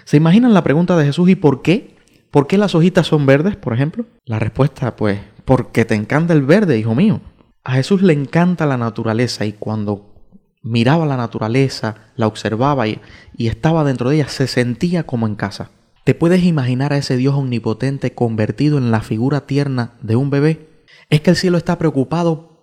[0.06, 1.97] ¿Se imaginan la pregunta de Jesús y por qué?
[2.32, 4.06] ¿Por qué las hojitas son verdes, por ejemplo?
[4.26, 7.22] La respuesta, pues, porque te encanta el verde, hijo mío.
[7.64, 10.14] A Jesús le encanta la naturaleza y cuando
[10.62, 13.00] miraba la naturaleza, la observaba y,
[13.36, 15.72] y, estaba dentro de ella, se sentía como en casa.
[16.04, 20.86] ¿Te puedes imaginar a ese Dios omnipotente convertido en la figura tierna de un bebé?
[21.10, 22.58] Es que el cielo está preocupado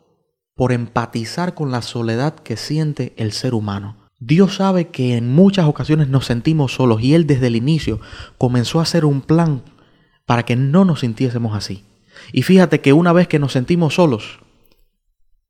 [0.54, 4.03] por empatizar con la soledad que siente el ser humano.
[4.18, 8.00] Dios sabe que en muchas ocasiones nos sentimos solos y Él desde el inicio
[8.38, 9.62] comenzó a hacer un plan
[10.26, 11.84] para que no nos sintiésemos así.
[12.32, 14.40] Y fíjate que una vez que nos sentimos solos,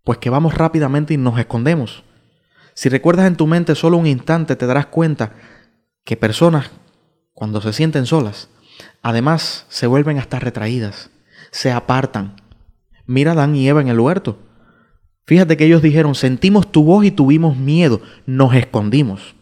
[0.02, 2.04] pues que vamos rápidamente y nos escondemos.
[2.74, 5.34] Si recuerdas en tu mente solo un instante, te darás cuenta
[6.04, 6.70] que personas,
[7.32, 8.48] cuando se sienten solas,
[9.02, 11.10] además se vuelven hasta retraídas,
[11.50, 12.36] se apartan.
[13.06, 14.38] Mira a Adán y Eva en el huerto.
[15.26, 19.34] Fíjate que ellos dijeron, sentimos tu voz y tuvimos miedo, nos escondimos.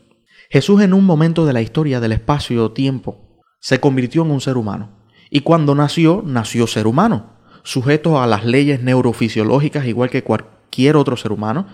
[0.49, 4.91] Jesús en un momento de la historia del espacio-tiempo se convirtió en un ser humano.
[5.31, 7.31] Y cuando nació, nació ser humano,
[7.63, 11.67] sujeto a las leyes neurofisiológicas igual que cualquier otro ser humano,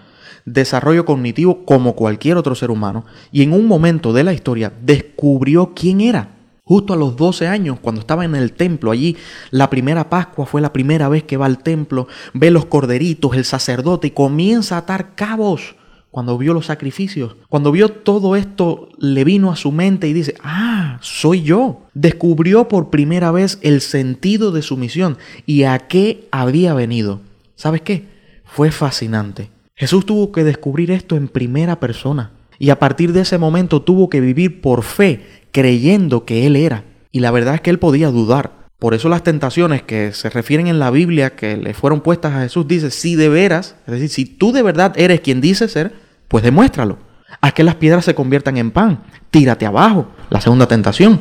[0.45, 5.75] desarrollo cognitivo como cualquier otro ser humano, y en un momento de la historia descubrió
[5.75, 6.38] quién era.
[6.69, 9.17] Justo a los 12 años, cuando estaba en el templo, allí
[9.51, 13.47] la primera Pascua fue la primera vez que va al templo, ve los corderitos, el
[13.47, 15.77] sacerdote y comienza a atar cabos.
[16.11, 20.35] Cuando vio los sacrificios, cuando vio todo esto, le vino a su mente y dice,
[20.45, 21.85] ah, soy yo.
[21.95, 27.23] Descubrió por primera vez el sentido de su misión y a qué había venido.
[27.57, 28.05] ¿Sabes qué?
[28.45, 29.49] Fue fascinante.
[29.75, 34.09] Jesús tuvo que descubrir esto en primera persona y a partir de ese momento tuvo
[34.09, 36.85] que vivir por fe creyendo que Él era.
[37.13, 38.69] Y la verdad es que Él podía dudar.
[38.79, 42.43] Por eso las tentaciones que se refieren en la Biblia que le fueron puestas a
[42.43, 45.95] Jesús dice, si de veras, es decir, si tú de verdad eres quien dice ser,
[46.29, 46.99] pues demuéstralo.
[47.41, 49.03] Haz que las piedras se conviertan en pan.
[49.31, 50.09] Tírate abajo.
[50.31, 51.21] La segunda tentación.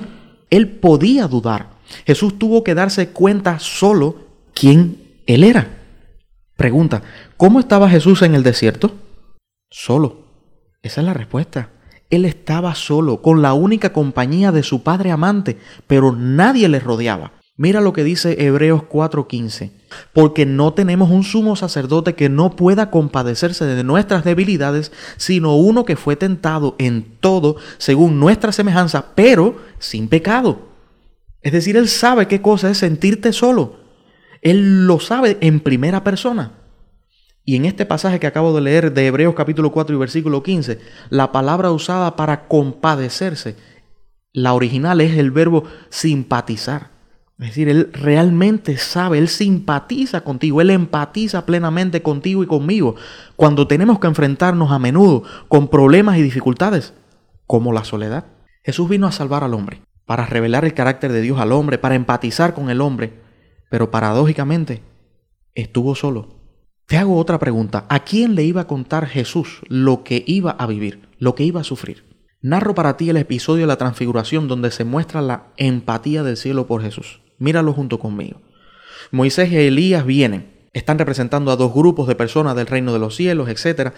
[0.50, 1.70] Él podía dudar.
[2.06, 5.78] Jesús tuvo que darse cuenta solo quién Él era.
[6.56, 7.02] Pregunta,
[7.38, 8.96] ¿cómo estaba Jesús en el desierto?
[9.70, 10.27] Solo.
[10.88, 11.70] Esa es la respuesta.
[12.10, 17.34] Él estaba solo, con la única compañía de su padre amante, pero nadie le rodeaba.
[17.58, 19.72] Mira lo que dice Hebreos 4:15.
[20.14, 25.84] Porque no tenemos un sumo sacerdote que no pueda compadecerse de nuestras debilidades, sino uno
[25.84, 30.70] que fue tentado en todo según nuestra semejanza, pero sin pecado.
[31.42, 33.76] Es decir, Él sabe qué cosa es sentirte solo.
[34.42, 36.54] Él lo sabe en primera persona.
[37.50, 40.80] Y en este pasaje que acabo de leer de Hebreos capítulo 4 y versículo 15,
[41.10, 43.56] la palabra usada para compadecerse,
[44.34, 46.92] la original es el verbo simpatizar.
[47.40, 52.96] Es decir, Él realmente sabe, Él simpatiza contigo, Él empatiza plenamente contigo y conmigo
[53.38, 56.96] cuando tenemos que enfrentarnos a menudo con problemas y dificultades,
[57.46, 58.26] como la soledad.
[58.66, 61.96] Jesús vino a salvar al hombre, para revelar el carácter de Dios al hombre, para
[61.96, 63.14] empatizar con el hombre,
[63.70, 64.84] pero paradójicamente
[65.56, 66.37] estuvo solo
[66.88, 67.84] Te hago otra pregunta.
[67.90, 71.60] ¿A quién le iba a contar Jesús lo que iba a vivir, lo que iba
[71.60, 72.06] a sufrir?
[72.42, 76.66] Narro para ti el episodio de la transfiguración donde se muestra la empatía del cielo
[76.66, 77.20] por Jesús.
[77.40, 78.40] Míralo junto conmigo.
[79.12, 80.50] Moisés y Elías vienen.
[80.72, 83.92] Están representando a dos grupos de personas del reino de los cielos, etc.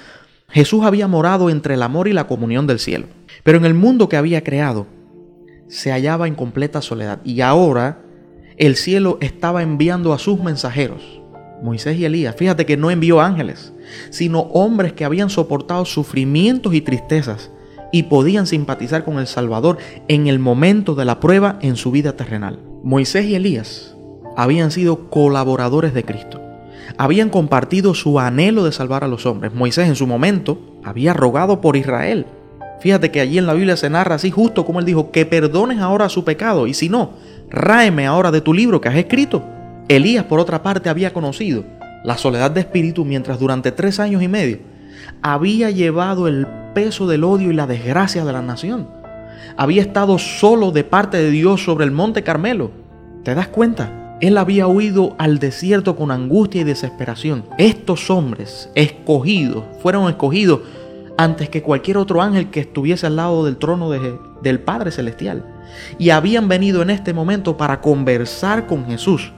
[0.49, 3.05] Jesús había morado entre el amor y la comunión del cielo.
[3.43, 4.87] Pero en el mundo que había creado,
[5.67, 7.21] se hallaba en completa soledad.
[7.23, 8.01] Y ahora
[8.57, 11.18] el cielo estaba enviando a sus mensajeros
[11.61, 13.73] Moisés y Elías, fíjate que no envió ángeles,
[14.09, 17.51] sino hombres que habían soportado sufrimientos y tristezas
[17.91, 22.13] y podían simpatizar con el Salvador en el momento de la prueba en su vida
[22.13, 22.59] terrenal.
[22.83, 23.95] Moisés y Elías
[24.37, 26.41] habían sido colaboradores de Cristo.
[26.97, 29.53] Habían compartido su anhelo de salvar a los hombres.
[29.53, 32.25] Moisés en su momento había rogado por Israel.
[32.79, 35.79] Fíjate que allí en la Biblia se narra así justo como él dijo, que perdones
[35.79, 37.11] ahora su pecado y si no,
[37.49, 39.43] ráeme ahora de tu libro que has escrito.
[39.89, 41.65] Elías, por otra parte, había conocido
[42.05, 44.59] la soledad de espíritu mientras durante tres años y medio
[45.21, 48.87] había llevado el peso del odio y la desgracia de la nación.
[49.57, 52.71] Había estado solo de parte de Dios sobre el monte Carmelo.
[53.23, 54.17] ¿Te das cuenta?
[54.21, 57.45] Él había huido al desierto con angustia y desesperación.
[57.57, 60.61] Estos hombres escogidos, fueron escogidos
[61.17, 65.45] antes que cualquier otro ángel que estuviese al lado del trono del Padre Celestial.
[65.97, 69.31] Y habían venido en este momento para conversar con Jesús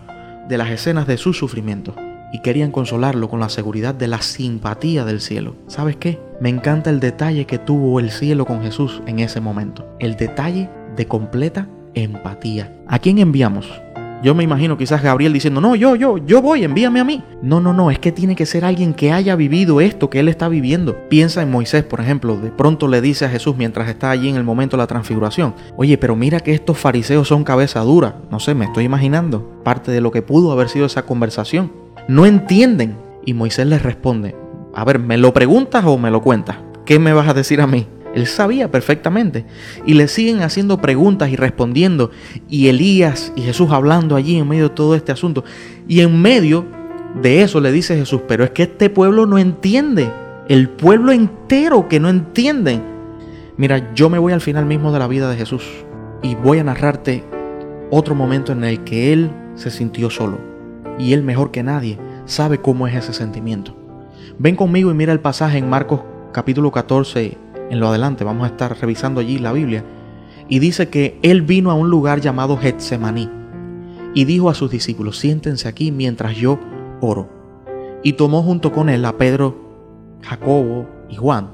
[0.52, 1.96] de las escenas de su sufrimiento
[2.34, 5.56] y querían consolarlo con la seguridad de la simpatía del cielo.
[5.68, 6.20] ¿Sabes qué?
[6.42, 9.96] Me encanta el detalle que tuvo el cielo con Jesús en ese momento.
[10.00, 12.76] El detalle de completa empatía.
[12.88, 13.72] ¿A quién enviamos?
[14.24, 17.24] Yo me imagino quizás Gabriel diciendo, no, yo, yo, yo voy, envíame a mí.
[17.42, 20.28] No, no, no, es que tiene que ser alguien que haya vivido esto que él
[20.28, 20.96] está viviendo.
[21.10, 24.36] Piensa en Moisés, por ejemplo, de pronto le dice a Jesús mientras está allí en
[24.36, 28.22] el momento de la transfiguración, oye, pero mira que estos fariseos son cabeza dura.
[28.30, 31.72] No sé, me estoy imaginando parte de lo que pudo haber sido esa conversación.
[32.08, 32.98] No entienden.
[33.26, 34.36] Y Moisés les responde,
[34.74, 36.58] a ver, ¿me lo preguntas o me lo cuentas?
[36.86, 37.88] ¿Qué me vas a decir a mí?
[38.16, 39.46] Él sabía perfectamente.
[39.86, 42.12] Y le siguen haciendo preguntas y respondiendo.
[42.50, 45.44] Y Elías y Jesús hablando allí en medio de todo este asunto.
[45.88, 46.66] Y en medio
[47.22, 50.12] de eso le dice Jesús, pero es que este pueblo no entiende.
[50.48, 52.82] El pueblo entero que no entiende.
[53.58, 55.64] Mira, yo me voy al final mismo de la vida de Jesús.
[56.22, 57.24] Y voy a narrarte
[57.90, 60.40] otro momento en el que Él se sintió solo.
[61.00, 63.76] Y Él mejor que nadie sabe cómo es ese sentimiento.
[64.38, 67.38] Ven conmigo y mira el pasaje en Marcos capítulo 14
[67.72, 69.86] en lo adelante, vamos a estar revisando allí la Biblia,
[70.50, 73.30] y dice que él vino a un lugar llamado Getsemaní
[74.14, 76.60] y dijo a sus discípulos, siéntense aquí mientras yo
[77.00, 77.30] oro.
[78.04, 79.56] Y tomó junto con él a Pedro,
[80.22, 81.52] Jacobo y Juan,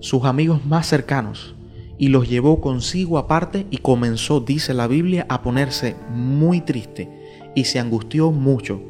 [0.00, 1.54] sus amigos más cercanos,
[1.98, 7.64] y los llevó consigo aparte y comenzó, dice la Biblia, a ponerse muy triste y
[7.64, 8.80] se angustió mucho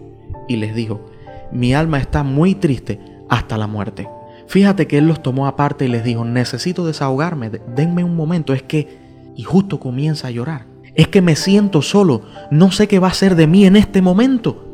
[0.48, 1.04] y les dijo,
[1.50, 4.08] mi alma está muy triste hasta la muerte.
[4.46, 8.62] Fíjate que él los tomó aparte y les dijo, necesito desahogarme, denme un momento, es
[8.62, 9.02] que...
[9.36, 10.66] Y justo comienza a llorar.
[10.94, 14.00] Es que me siento solo, no sé qué va a ser de mí en este
[14.00, 14.64] momento.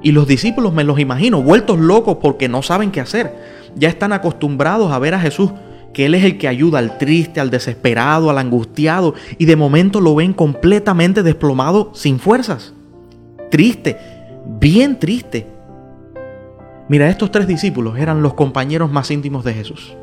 [0.00, 3.34] Y los discípulos me los imagino, vueltos locos porque no saben qué hacer.
[3.74, 5.50] Ya están acostumbrados a ver a Jesús,
[5.92, 10.00] que Él es el que ayuda al triste, al desesperado, al angustiado, y de momento
[10.00, 12.74] lo ven completamente desplomado, sin fuerzas.
[13.50, 13.96] Triste,
[14.60, 15.46] bien triste.
[16.88, 19.96] Mira, estos tres discípulos eran los compañeros más íntimos de Jesús.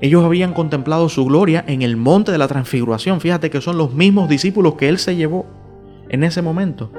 [0.00, 3.20] Ellos habían contemplado su gloria en el monte de la transfiguración.
[3.20, 5.46] Fíjate que son los mismos discípulos que él se llevó
[6.08, 6.90] en ese momento.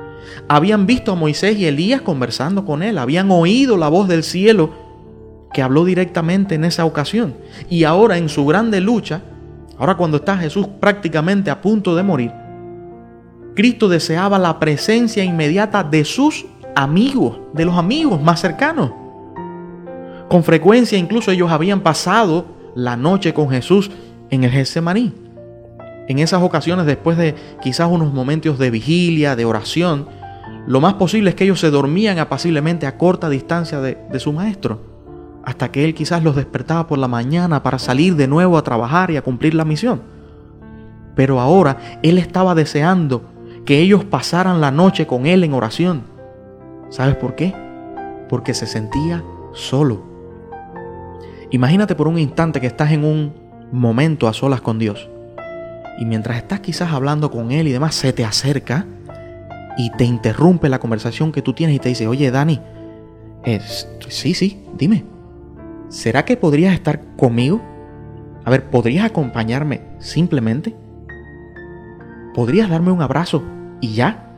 [0.48, 2.98] Habían visto a Moisés y Elías conversando con él.
[2.98, 4.72] Habían oído la voz del cielo
[5.52, 7.36] que habló directamente en esa ocasión.
[7.70, 9.22] Y ahora en su grande lucha,
[9.78, 12.32] ahora cuando está Jesús prácticamente a punto de morir,
[13.56, 18.92] Cristo deseaba la presencia inmediata de sus amigos, de los amigos más cercanos.
[20.30, 23.92] Con frecuencia incluso ellos habían pasado la noche con Jesús
[24.30, 25.14] en el Getsemaní.
[26.08, 30.08] En esas ocasiones, después de quizás unos momentos de vigilia, de oración,
[30.68, 34.32] lo más posible es que ellos se dormían apaciblemente a corta distancia de, de su
[34.32, 34.82] maestro,
[35.44, 39.12] hasta que él quizás los despertaba por la mañana para salir de nuevo a trabajar
[39.12, 40.02] y a cumplir la misión.
[41.16, 43.24] Pero ahora él estaba deseando
[43.66, 46.04] que ellos pasaran la noche con él en oración,
[46.92, 47.56] ¿Sabes por qué?
[48.30, 49.24] Porque se sentía
[49.54, 50.04] solo.
[51.50, 53.34] Imagínate por un instante que estás en un
[53.72, 55.10] momento a solas con Dios.
[55.98, 58.86] Y mientras estás quizás hablando con Él y demás, se te acerca
[59.78, 62.60] y te interrumpe la conversación que tú tienes y te dice, oye Dani,
[64.10, 65.06] sí, sí, dime,
[65.88, 67.62] ¿será que podrías estar conmigo?
[68.44, 70.76] A ver, ¿podrías acompañarme simplemente?
[72.34, 73.44] ¿Podrías darme un abrazo
[73.80, 74.31] y ya?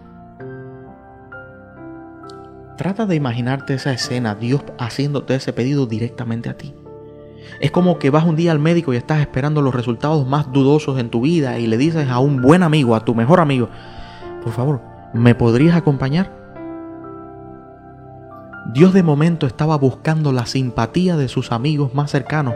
[2.78, 6.74] Trata de imaginarte esa escena, Dios haciéndote ese pedido directamente a ti.
[7.60, 11.00] Es como que vas un día al médico y estás esperando los resultados más dudosos
[11.00, 13.70] en tu vida y le dices a un buen amigo, a tu mejor amigo,
[14.44, 14.82] por favor,
[15.14, 16.32] ¿me podrías acompañar?
[18.74, 22.56] Dios de momento estaba buscando la simpatía de sus amigos más cercanos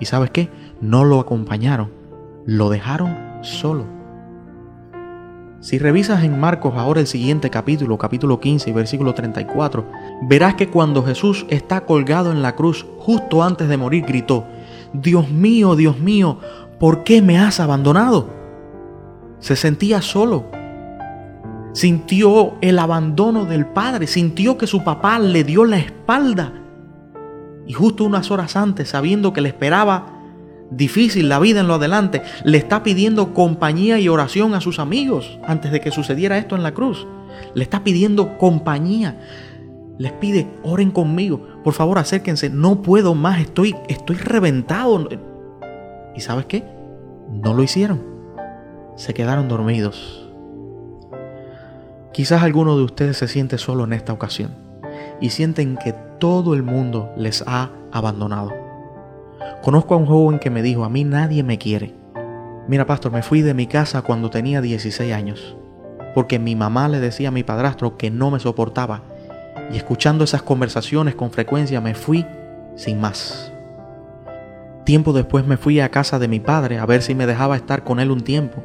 [0.00, 0.50] y sabes qué,
[0.80, 1.90] no lo acompañaron,
[2.44, 3.95] lo dejaron solo.
[5.66, 9.84] Si revisas en Marcos ahora el siguiente capítulo, capítulo 15 y versículo 34,
[10.22, 14.44] verás que cuando Jesús está colgado en la cruz, justo antes de morir, gritó,
[14.92, 16.38] Dios mío, Dios mío,
[16.78, 18.28] ¿por qué me has abandonado?
[19.40, 20.44] Se sentía solo.
[21.72, 26.52] Sintió el abandono del Padre, sintió que su papá le dio la espalda.
[27.66, 30.15] Y justo unas horas antes, sabiendo que le esperaba
[30.70, 35.38] difícil la vida en lo adelante, le está pidiendo compañía y oración a sus amigos
[35.46, 37.06] antes de que sucediera esto en la cruz.
[37.54, 39.20] Le está pidiendo compañía.
[39.98, 41.46] Les pide, oren conmigo.
[41.64, 42.50] Por favor, acérquense.
[42.50, 43.40] No puedo más.
[43.40, 45.08] Estoy, estoy reventado.
[46.14, 46.64] ¿Y sabes qué?
[47.30, 48.02] No lo hicieron.
[48.96, 50.28] Se quedaron dormidos.
[52.12, 54.54] Quizás alguno de ustedes se siente solo en esta ocasión
[55.20, 58.65] y sienten que todo el mundo les ha abandonado.
[59.62, 61.94] Conozco a un joven que me dijo, a mí nadie me quiere.
[62.68, 65.56] Mira, pastor, me fui de mi casa cuando tenía 16 años,
[66.14, 69.02] porque mi mamá le decía a mi padrastro que no me soportaba,
[69.72, 72.26] y escuchando esas conversaciones con frecuencia me fui
[72.74, 73.52] sin más.
[74.84, 77.84] Tiempo después me fui a casa de mi padre a ver si me dejaba estar
[77.84, 78.62] con él un tiempo,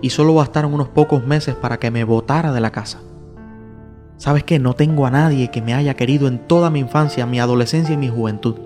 [0.00, 3.00] y solo bastaron unos pocos meses para que me botara de la casa.
[4.18, 4.58] ¿Sabes qué?
[4.58, 7.98] No tengo a nadie que me haya querido en toda mi infancia, mi adolescencia y
[7.98, 8.56] mi juventud.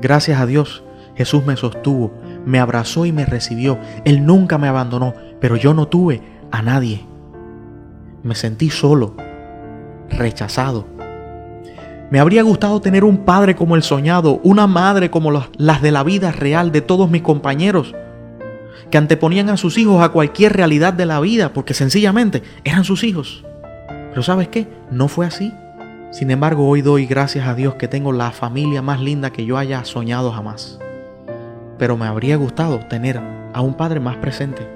[0.00, 0.82] Gracias a Dios,
[1.14, 2.12] Jesús me sostuvo,
[2.46, 3.78] me abrazó y me recibió.
[4.04, 7.04] Él nunca me abandonó, pero yo no tuve a nadie.
[8.22, 9.14] Me sentí solo,
[10.08, 10.86] rechazado.
[12.10, 16.02] Me habría gustado tener un padre como el soñado, una madre como las de la
[16.02, 17.94] vida real de todos mis compañeros,
[18.90, 23.04] que anteponían a sus hijos a cualquier realidad de la vida, porque sencillamente eran sus
[23.04, 23.44] hijos.
[24.10, 24.66] Pero ¿sabes qué?
[24.90, 25.52] No fue así.
[26.10, 29.56] Sin embargo, hoy doy gracias a Dios que tengo la familia más linda que yo
[29.56, 30.80] haya soñado jamás.
[31.78, 33.20] Pero me habría gustado tener
[33.52, 34.68] a un padre más presente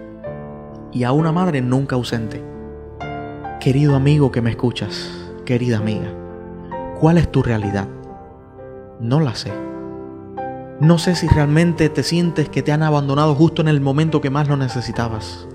[0.92, 2.40] y a una madre nunca ausente.
[3.58, 5.10] Querido amigo que me escuchas,
[5.44, 6.06] querida amiga,
[7.00, 7.88] ¿cuál es tu realidad?
[9.00, 9.52] No la sé.
[10.78, 14.30] No sé si realmente te sientes que te han abandonado justo en el momento que
[14.30, 15.48] más lo necesitabas.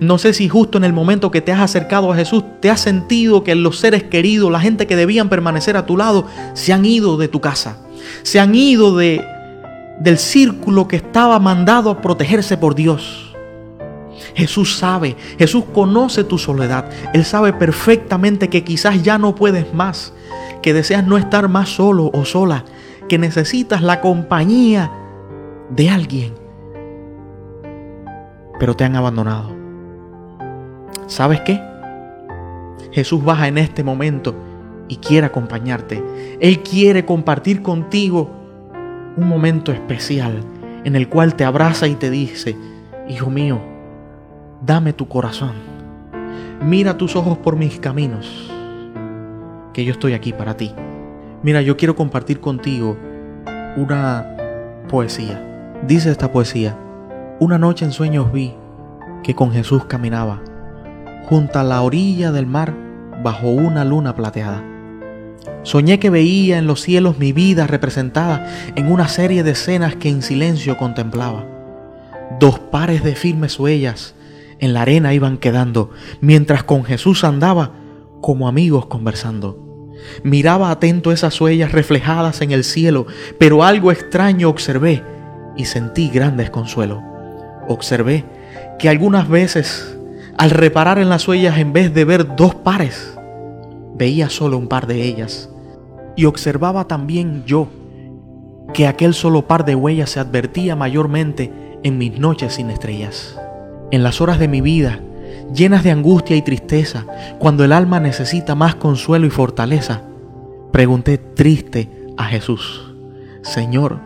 [0.00, 2.80] No sé si justo en el momento que te has acercado a Jesús te has
[2.80, 6.84] sentido que los seres queridos, la gente que debían permanecer a tu lado, se han
[6.84, 7.78] ido de tu casa.
[8.22, 9.24] Se han ido de,
[10.00, 13.34] del círculo que estaba mandado a protegerse por Dios.
[14.34, 16.90] Jesús sabe, Jesús conoce tu soledad.
[17.12, 20.12] Él sabe perfectamente que quizás ya no puedes más,
[20.62, 22.64] que deseas no estar más solo o sola,
[23.08, 24.90] que necesitas la compañía
[25.70, 26.34] de alguien.
[28.58, 29.55] Pero te han abandonado.
[31.06, 31.62] ¿Sabes qué?
[32.92, 34.34] Jesús baja en este momento
[34.88, 36.02] y quiere acompañarte.
[36.40, 38.30] Él quiere compartir contigo
[39.16, 40.40] un momento especial
[40.84, 42.56] en el cual te abraza y te dice,
[43.08, 43.60] Hijo mío,
[44.64, 45.52] dame tu corazón.
[46.62, 48.50] Mira tus ojos por mis caminos,
[49.72, 50.72] que yo estoy aquí para ti.
[51.42, 52.96] Mira, yo quiero compartir contigo
[53.76, 54.26] una
[54.88, 55.76] poesía.
[55.86, 56.76] Dice esta poesía,
[57.38, 58.54] una noche en sueños vi
[59.22, 60.40] que con Jesús caminaba
[61.28, 62.74] junto a la orilla del mar
[63.22, 64.62] bajo una luna plateada.
[65.62, 68.46] Soñé que veía en los cielos mi vida representada
[68.76, 71.44] en una serie de escenas que en silencio contemplaba.
[72.38, 74.14] Dos pares de firmes huellas
[74.60, 77.72] en la arena iban quedando, mientras con Jesús andaba
[78.20, 79.92] como amigos conversando.
[80.22, 83.06] Miraba atento esas huellas reflejadas en el cielo,
[83.38, 85.02] pero algo extraño observé
[85.56, 87.02] y sentí gran desconsuelo.
[87.68, 88.24] Observé
[88.78, 89.95] que algunas veces
[90.38, 93.16] al reparar en las huellas, en vez de ver dos pares,
[93.94, 95.48] veía solo un par de ellas.
[96.14, 97.68] Y observaba también yo
[98.74, 103.38] que aquel solo par de huellas se advertía mayormente en mis noches sin estrellas.
[103.90, 105.00] En las horas de mi vida,
[105.54, 107.06] llenas de angustia y tristeza,
[107.38, 110.02] cuando el alma necesita más consuelo y fortaleza,
[110.72, 112.94] pregunté triste a Jesús,
[113.42, 114.00] Señor,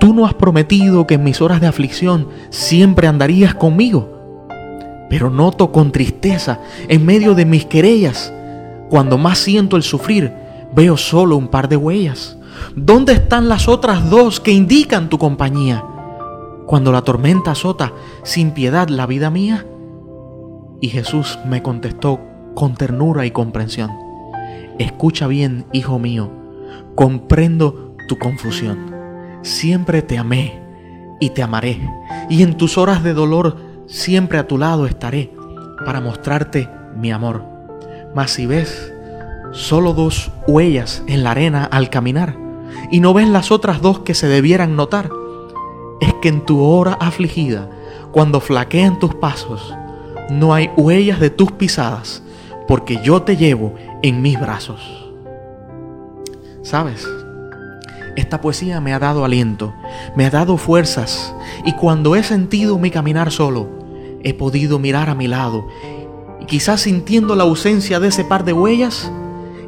[0.00, 4.17] ¿tú no has prometido que en mis horas de aflicción siempre andarías conmigo?
[5.08, 8.32] Pero noto con tristeza en medio de mis querellas.
[8.90, 10.32] Cuando más siento el sufrir,
[10.74, 12.36] veo solo un par de huellas.
[12.74, 15.84] ¿Dónde están las otras dos que indican tu compañía?
[16.66, 17.92] Cuando la tormenta azota
[18.22, 19.66] sin piedad la vida mía.
[20.80, 22.20] Y Jesús me contestó
[22.54, 23.90] con ternura y comprensión.
[24.78, 26.30] Escucha bien, hijo mío,
[26.94, 28.94] comprendo tu confusión.
[29.42, 30.60] Siempre te amé
[31.20, 31.80] y te amaré,
[32.28, 33.56] y en tus horas de dolor
[33.88, 35.32] siempre a tu lado estaré
[35.84, 37.42] para mostrarte mi amor.
[38.14, 38.92] Mas si ves
[39.52, 42.36] solo dos huellas en la arena al caminar,
[42.90, 45.10] y no ves las otras dos que se debieran notar,
[46.00, 47.68] es que en tu hora afligida,
[48.12, 49.74] cuando flaquean tus pasos,
[50.30, 52.22] no hay huellas de tus pisadas,
[52.66, 55.10] porque yo te llevo en mis brazos.
[56.62, 57.06] ¿Sabes?
[58.16, 59.72] Esta poesía me ha dado aliento,
[60.14, 61.34] me ha dado fuerzas,
[61.64, 63.77] y cuando he sentido mi caminar solo,
[64.30, 65.66] he podido mirar a mi lado,
[66.40, 69.10] y quizás sintiendo la ausencia de ese par de huellas,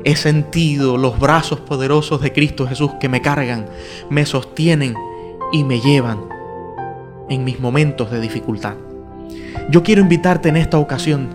[0.05, 3.67] he sentido los brazos poderosos de Cristo Jesús que me cargan,
[4.09, 4.95] me sostienen
[5.53, 6.21] y me llevan
[7.29, 8.75] en mis momentos de dificultad.
[9.71, 11.29] Yo quiero invitarte en esta ocasión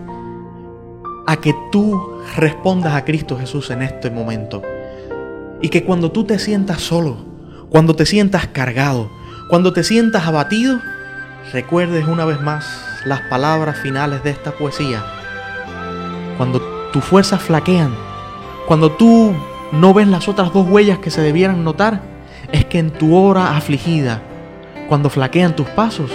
[1.26, 4.62] a que tú respondas a Cristo Jesús en este momento.
[5.60, 7.16] Y que cuando tú te sientas solo,
[7.70, 9.10] cuando te sientas cargado,
[9.48, 10.80] cuando te sientas abatido,
[11.52, 15.02] recuerdes una vez más las palabras finales de esta poesía.
[16.36, 16.60] Cuando
[16.92, 17.94] tus fuerzas flaquean,
[18.66, 19.32] cuando tú
[19.70, 22.02] no ves las otras dos huellas que se debieran notar,
[22.50, 24.22] es que en tu hora afligida,
[24.88, 26.10] cuando flaquean tus pasos,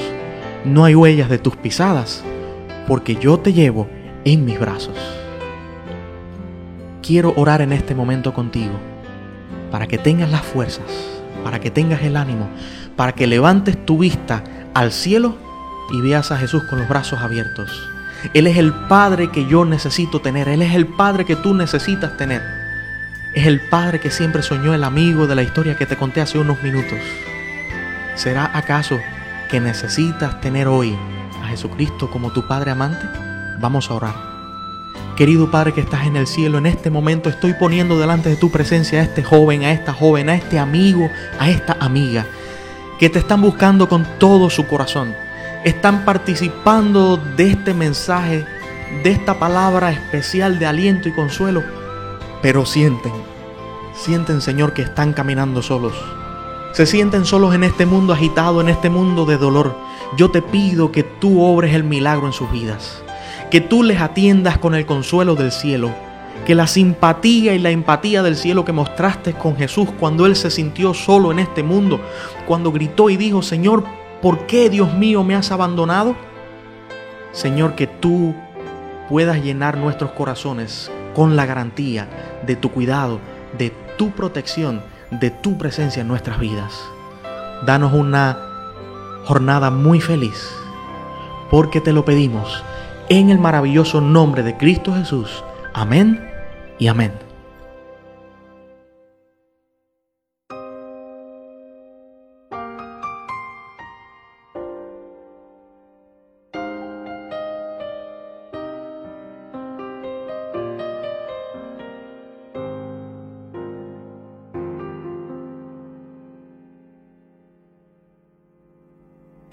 [0.66, 2.26] no hay huellas de tus pisadas,
[2.88, 3.88] porque yo te llevo
[4.26, 4.98] en mis brazos.
[7.02, 8.74] Quiero orar en este momento contigo,
[9.72, 10.86] para que tengas las fuerzas,
[11.42, 12.50] para que tengas el ánimo,
[12.98, 15.51] para que levantes tu vista al cielo
[15.92, 17.90] y veas a Jesús con los brazos abiertos.
[18.34, 22.18] Él es el Padre que yo necesito tener, Él es el Padre que tú necesitas
[22.18, 22.42] tener.
[23.34, 26.38] Es el Padre que siempre soñó el amigo de la historia que te conté hace
[26.38, 27.00] unos minutos.
[28.16, 29.00] ¿Será acaso
[29.50, 30.98] que necesitas tener hoy
[31.42, 33.06] a Jesucristo como tu Padre amante?
[33.60, 34.32] Vamos a orar.
[35.16, 38.50] Querido Padre que estás en el cielo, en este momento estoy poniendo delante de tu
[38.52, 42.26] presencia a este joven, a esta joven, a este amigo, a esta amiga,
[43.00, 45.14] que te están buscando con todo su corazón.
[45.64, 48.48] Están participando de este mensaje,
[49.04, 51.62] de esta palabra especial de aliento y consuelo,
[52.42, 53.12] pero sienten,
[53.94, 55.94] sienten Señor que están caminando solos.
[56.74, 59.78] Se sienten solos en este mundo agitado, en este mundo de dolor,
[60.18, 63.04] yo te pido que tú obres el milagro en sus vidas,
[63.52, 65.94] que tú les atiendas con el consuelo del cielo,
[66.48, 70.50] que la simpatía y la empatía del cielo que mostraste con Jesús cuando Él se
[70.50, 72.02] sintió solo en este mundo,
[72.48, 76.16] cuando gritó y dijo, Señor, ¿por qué Dios mío me has abandonado?
[77.32, 78.36] Señor, que tú
[79.10, 82.08] puedas llenar nuestros corazones con la garantía
[82.46, 83.20] de tu cuidado,
[83.58, 86.82] de tu protección de tu presencia en nuestras vidas.
[87.66, 88.38] Danos una
[89.26, 90.50] jornada muy feliz,
[91.52, 92.64] porque te lo pedimos
[93.10, 95.44] en el maravilloso nombre de Cristo Jesús.
[95.74, 96.28] Amén
[96.80, 97.31] y amén.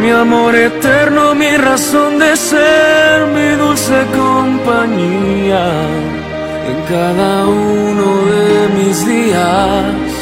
[0.00, 5.64] mi amor eterno, mi razón de ser, mi dulce compañía
[6.70, 10.16] en cada uno de mis días.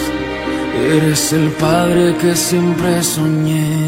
[0.96, 3.84] Eres el padre que siempre soñé.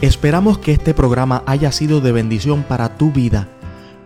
[0.00, 3.48] Esperamos que este programa haya sido de bendición para tu vida.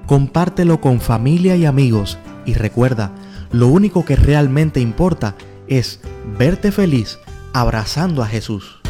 [0.06, 3.12] Compártelo con familia y amigos y recuerda,
[3.52, 5.36] lo único que realmente importa
[5.68, 6.00] es
[6.36, 7.20] verte feliz
[7.52, 8.83] abrazando a Jesús.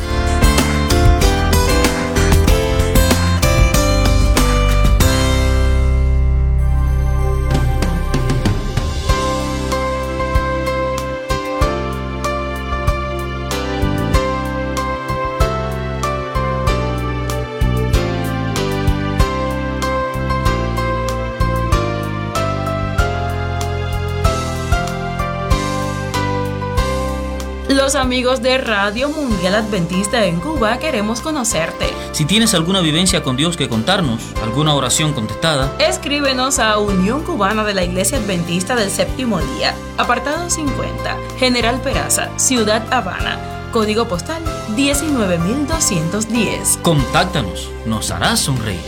[27.84, 31.84] Amigos de Radio Mundial Adventista en Cuba queremos conocerte.
[32.12, 37.62] Si tienes alguna vivencia con Dios que contarnos, alguna oración contestada, escríbenos a Unión Cubana
[37.62, 43.38] de la Iglesia Adventista del Séptimo Día, apartado 50, General Peraza, Ciudad Habana,
[43.70, 44.42] código postal
[44.74, 46.78] 19210.
[46.80, 48.80] Contáctanos, nos harás sonreír.